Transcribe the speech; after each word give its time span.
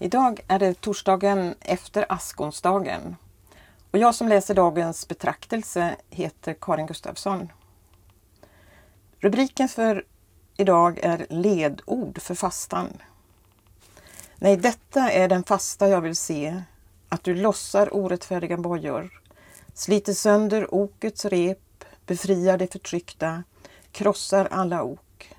Idag 0.00 0.40
är 0.48 0.58
det 0.58 0.80
torsdagen 0.80 1.54
efter 1.60 2.06
askonsdagen 2.08 3.16
och 3.90 3.98
jag 3.98 4.14
som 4.14 4.28
läser 4.28 4.54
dagens 4.54 5.08
betraktelse 5.08 5.96
heter 6.10 6.56
Karin 6.60 6.86
Gustafsson. 6.86 7.52
Rubriken 9.18 9.68
för 9.68 10.04
idag 10.56 10.98
är 11.02 11.26
Ledord 11.30 12.22
för 12.22 12.34
fastan. 12.34 13.02
Nej, 14.36 14.56
detta 14.56 15.10
är 15.10 15.28
den 15.28 15.44
fasta 15.44 15.88
jag 15.88 16.00
vill 16.00 16.16
se, 16.16 16.62
att 17.08 17.24
du 17.24 17.34
lossar 17.34 17.94
orättfärdiga 17.96 18.56
bojor, 18.56 19.20
sliter 19.74 20.12
sönder 20.12 20.74
okets 20.74 21.24
rep, 21.24 21.84
befriar 22.06 22.58
det 22.58 22.72
förtryckta, 22.72 23.42
krossar 23.92 24.48
alla 24.50 24.82
ok, 24.82 25.34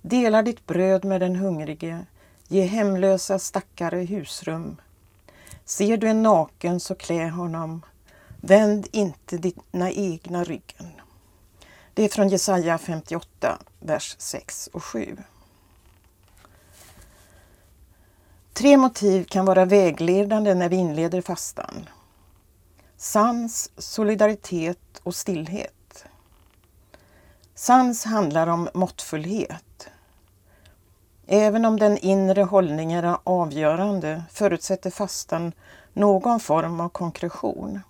delar 0.00 0.42
ditt 0.42 0.66
bröd 0.66 1.04
med 1.04 1.20
den 1.20 1.36
hungrige, 1.36 2.06
Ge 2.52 2.62
hemlösa 2.62 3.38
stackare 3.38 3.96
husrum. 3.96 4.76
Ser 5.64 5.96
du 5.96 6.08
en 6.08 6.22
naken 6.22 6.80
så 6.80 6.94
klä 6.94 7.28
honom. 7.28 7.82
Vänd 8.40 8.86
inte 8.92 9.36
dina 9.36 9.90
egna 9.90 10.44
ryggen. 10.44 10.90
Det 11.94 12.02
är 12.02 12.08
från 12.08 12.28
Jesaja 12.28 12.78
58, 12.78 13.58
vers 13.80 14.16
6 14.18 14.68
och 14.72 14.84
7. 14.84 15.16
Tre 18.52 18.76
motiv 18.76 19.24
kan 19.24 19.44
vara 19.44 19.64
vägledande 19.64 20.54
när 20.54 20.68
vi 20.68 20.76
inleder 20.76 21.20
fastan. 21.20 21.88
Sans, 22.96 23.70
solidaritet 23.76 25.00
och 25.02 25.14
stillhet. 25.14 26.04
Sans 27.54 28.04
handlar 28.04 28.46
om 28.46 28.68
måttfullhet. 28.74 29.71
Även 31.26 31.64
om 31.64 31.78
den 31.78 31.98
inre 31.98 32.42
hållningen 32.42 33.04
är 33.04 33.16
avgörande 33.24 34.22
förutsätter 34.30 34.90
fastan 34.90 35.52
någon 35.92 36.40
form 36.40 36.80
av 36.80 36.88
konkretion. 36.88 37.80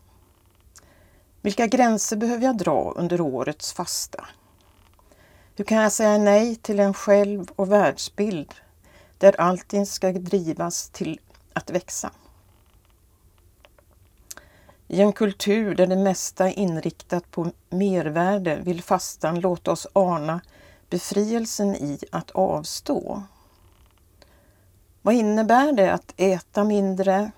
Vilka 1.41 1.66
gränser 1.66 2.16
behöver 2.16 2.44
jag 2.44 2.56
dra 2.56 2.92
under 2.97 3.20
årets 3.20 3.72
fasta? 3.72 4.24
Hur 5.56 5.64
kan 5.64 5.78
jag 5.78 5.92
säga 5.92 6.19
nej 6.19 6.56
till 6.56 6.80
en 6.80 6.94
själv 6.94 7.50
och 7.56 7.72
världsbild 7.72 8.55
där 9.19 9.41
allting 9.41 9.86
ska 9.86 10.12
drivas 10.12 10.89
till 10.89 11.20
att 11.52 11.70
växa? 11.70 12.11
I 14.89 15.00
en 15.00 15.12
kultur 15.12 15.74
där 15.74 15.86
det 15.86 15.96
mesta 15.96 16.46
är 16.46 16.58
inriktat 16.58 17.30
på 17.30 17.50
mervärde 17.70 18.56
vill 18.56 18.83
fastan 18.83 19.41
låta 19.41 19.72
oss 19.72 19.86
ana 19.92 20.41
befrielsen 20.93 21.77
i 21.77 21.98
att 22.11 22.31
avstå. 22.31 23.23
Vad 25.03 25.15
innebär 25.15 25.73
det 25.73 25.93
att 25.93 26.15
äta 26.17 26.65
mindre, 26.65 27.31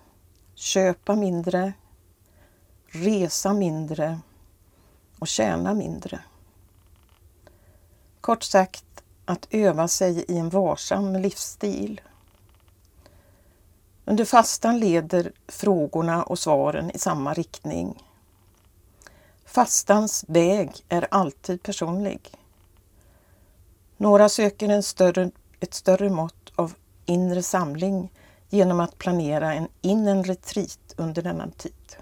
köpa 0.55 1.15
mindre, 1.15 1.73
resa 2.87 3.53
mindre 3.53 4.19
och 5.19 5.29
tjäna 5.29 5.75
mindre? 5.75 6.21
Kort 8.21 8.43
sagt, 8.43 8.85
att 9.25 9.47
öva 9.51 9.89
sig 9.89 10.25
i 10.29 10.39
en 10.39 10.51
varsam 10.51 11.17
livsstil. 11.17 12.01
Under 14.05 14.25
fastan 14.25 14.79
leder 14.79 15.33
frågorna 15.49 16.23
och 16.23 16.39
svaren 16.39 16.91
i 16.91 16.99
samma 16.99 17.35
riktning. 17.35 18.03
Fastans 19.45 20.25
väg 20.29 20.85
är 20.89 21.07
alltid 21.11 21.63
personlig. 21.63 22.44
Några 24.05 24.29
söker 24.29 24.69
en 24.69 24.83
större, 24.83 25.31
ett 25.61 25.75
större 25.75 26.11
mått 26.11 26.53
av 26.55 26.75
inre 27.05 27.43
samling 27.43 28.13
genom 28.49 28.81
att 28.81 28.99
planera 28.99 29.55
en 29.55 29.69
innen 29.81 30.25
retreat 30.25 30.95
under 30.97 31.23
denna 31.23 31.51
tid. 31.51 31.97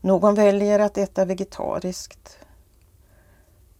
Någon 0.00 0.34
väljer 0.34 0.78
att 0.78 0.98
äta 0.98 1.24
vegetariskt. 1.24 2.38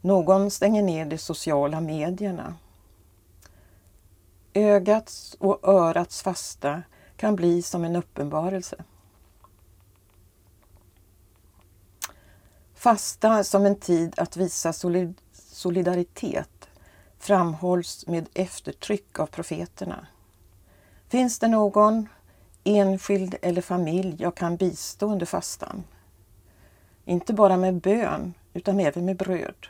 Någon 0.00 0.50
stänger 0.50 0.82
ner 0.82 1.06
de 1.06 1.18
sociala 1.18 1.80
medierna. 1.80 2.54
Ögats 4.52 5.36
och 5.40 5.68
örats 5.68 6.22
fasta 6.22 6.82
kan 7.16 7.36
bli 7.36 7.62
som 7.62 7.84
en 7.84 7.96
uppenbarelse. 7.96 8.84
Fasta 12.74 13.44
som 13.44 13.66
en 13.66 13.76
tid 13.76 14.14
att 14.16 14.36
visa 14.36 14.72
solidaritet 15.60 16.68
framhålls 17.18 18.06
med 18.06 18.28
eftertryck 18.34 19.18
av 19.18 19.26
profeterna. 19.26 20.06
Finns 21.08 21.38
det 21.38 21.48
någon 21.48 22.08
enskild 22.64 23.34
eller 23.42 23.62
familj 23.62 24.16
jag 24.18 24.34
kan 24.34 24.56
bistå 24.56 25.06
under 25.06 25.26
fastan? 25.26 25.84
Inte 27.04 27.32
bara 27.32 27.56
med 27.56 27.74
bön 27.74 28.34
utan 28.52 28.80
även 28.80 29.04
med 29.04 29.16
bröd. 29.16 29.66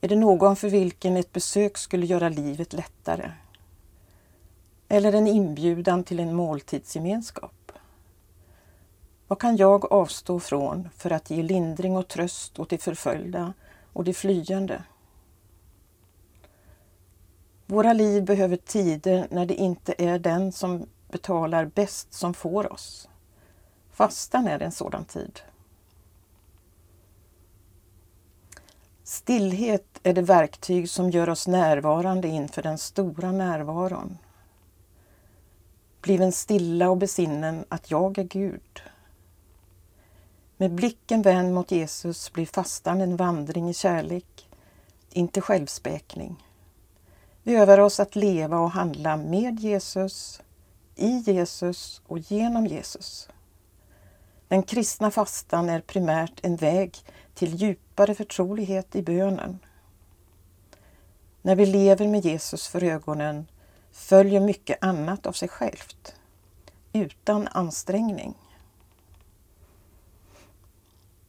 Är 0.00 0.08
det 0.08 0.16
någon 0.16 0.56
för 0.56 0.68
vilken 0.68 1.16
ett 1.16 1.32
besök 1.32 1.78
skulle 1.78 2.06
göra 2.06 2.28
livet 2.28 2.72
lättare? 2.72 3.30
Eller 4.88 5.12
en 5.12 5.26
inbjudan 5.26 6.04
till 6.04 6.20
en 6.20 6.34
måltidsgemenskap? 6.34 7.72
Vad 9.28 9.38
kan 9.38 9.56
jag 9.56 9.92
avstå 9.92 10.40
från 10.40 10.88
för 10.96 11.12
att 11.12 11.30
ge 11.30 11.42
lindring 11.42 11.96
och 11.96 12.08
tröst 12.08 12.58
åt 12.58 12.68
de 12.68 12.78
förföljda 12.78 13.52
och 13.94 14.04
de 14.04 14.14
flyende? 14.14 14.82
Våra 17.66 17.92
liv 17.92 18.24
behöver 18.24 18.56
tider 18.56 19.26
när 19.30 19.46
det 19.46 19.54
inte 19.54 19.94
är 19.98 20.18
den 20.18 20.52
som 20.52 20.86
betalar 21.08 21.64
bäst 21.64 22.12
som 22.12 22.34
får 22.34 22.72
oss. 22.72 23.08
Fastan 23.90 24.46
är 24.46 24.62
en 24.62 24.72
sådan 24.72 25.04
tid. 25.04 25.40
Stillhet 29.04 30.00
är 30.02 30.12
det 30.12 30.22
verktyg 30.22 30.90
som 30.90 31.10
gör 31.10 31.28
oss 31.28 31.46
närvarande 31.46 32.28
inför 32.28 32.62
den 32.62 32.78
stora 32.78 33.32
närvaron. 33.32 34.18
Bliven 36.00 36.32
stilla 36.32 36.90
och 36.90 36.96
besinnen 36.96 37.64
att 37.68 37.90
jag 37.90 38.18
är 38.18 38.24
Gud. 38.24 38.82
Med 40.64 40.72
blicken 40.72 41.22
vänd 41.22 41.54
mot 41.54 41.70
Jesus 41.70 42.32
blir 42.32 42.46
fastan 42.46 43.00
en 43.00 43.16
vandring 43.16 43.70
i 43.70 43.74
kärlek, 43.74 44.48
inte 45.10 45.40
självspäkning. 45.40 46.44
Vi 47.42 47.56
övar 47.56 47.78
oss 47.78 48.00
att 48.00 48.16
leva 48.16 48.58
och 48.58 48.70
handla 48.70 49.16
med 49.16 49.60
Jesus, 49.60 50.42
i 50.96 51.08
Jesus 51.08 52.02
och 52.06 52.18
genom 52.18 52.66
Jesus. 52.66 53.28
Den 54.48 54.62
kristna 54.62 55.10
fastan 55.10 55.68
är 55.68 55.80
primärt 55.80 56.40
en 56.42 56.56
väg 56.56 56.98
till 57.34 57.54
djupare 57.54 58.14
förtrolighet 58.14 58.96
i 58.96 59.02
bönen. 59.02 59.58
När 61.42 61.56
vi 61.56 61.66
lever 61.66 62.08
med 62.08 62.24
Jesus 62.24 62.68
för 62.68 62.82
ögonen 62.84 63.46
följer 63.92 64.40
mycket 64.40 64.84
annat 64.84 65.26
av 65.26 65.32
sig 65.32 65.48
självt, 65.48 66.14
utan 66.92 67.48
ansträngning. 67.48 68.34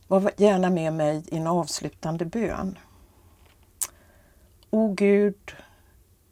Var 0.07 0.31
gärna 0.37 0.69
med 0.69 0.93
mig 0.93 1.23
i 1.27 1.37
en 1.37 1.47
avslutande 1.47 2.25
bön. 2.25 2.77
O 4.69 4.93
Gud, 4.93 5.55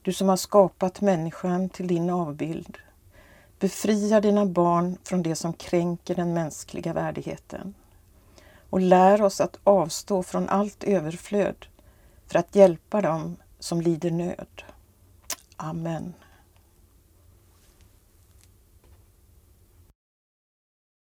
du 0.01 0.13
som 0.13 0.29
har 0.29 0.37
skapat 0.37 1.01
människan 1.01 1.69
till 1.69 1.87
din 1.87 2.09
avbild. 2.09 2.77
Befria 3.59 4.21
dina 4.21 4.45
barn 4.45 4.97
från 5.03 5.23
det 5.23 5.35
som 5.35 5.53
kränker 5.53 6.15
den 6.15 6.33
mänskliga 6.33 6.93
värdigheten. 6.93 7.73
Och 8.69 8.81
lär 8.81 9.21
oss 9.21 9.41
att 9.41 9.59
avstå 9.63 10.23
från 10.23 10.49
allt 10.49 10.83
överflöd 10.83 11.65
för 12.27 12.39
att 12.39 12.55
hjälpa 12.55 13.01
dem 13.01 13.37
som 13.59 13.81
lider 13.81 14.11
nöd. 14.11 14.63
Amen. 15.57 16.13